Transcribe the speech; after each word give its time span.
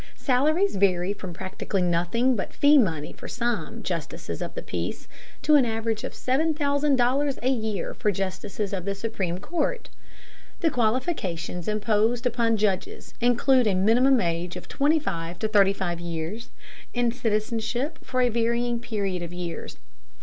Salaries 0.17 0.77
vary 0.77 1.13
from 1.13 1.31
practically 1.31 1.83
nothing 1.83 2.35
but 2.35 2.53
fee 2.55 2.79
money 2.79 3.13
for 3.13 3.27
some 3.27 3.83
justices 3.83 4.41
of 4.41 4.55
the 4.55 4.63
peace 4.63 5.07
to 5.43 5.53
an 5.53 5.63
average 5.63 6.03
of 6.03 6.13
$7000 6.13 7.39
a 7.43 7.47
year 7.49 7.93
for 7.93 8.11
justices 8.11 8.73
of 8.73 8.85
the 8.85 8.95
supreme 8.95 9.37
court. 9.37 9.89
The 10.61 10.71
qualifications 10.71 11.67
imposed 11.67 12.25
upon 12.25 12.57
judges 12.57 13.13
include 13.21 13.67
a 13.67 13.75
minimum 13.75 14.19
age 14.21 14.55
of 14.55 14.67
25 14.67 15.37
to 15.37 15.47
35 15.47 15.99
years, 15.99 16.49
and 16.95 17.13
citizenship 17.13 17.99
for 18.03 18.21
a 18.21 18.29
varying 18.29 18.79
period 18.79 19.21
of 19.21 19.31
years. 19.31 19.77